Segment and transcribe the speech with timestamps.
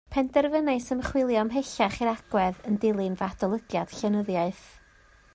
[0.13, 4.65] Penderfynais ymchwilio ymhellach i'r agwedd yn dilyn fy adolygiad llenyddiaeth